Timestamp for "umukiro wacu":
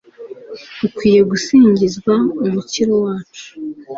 2.45-3.45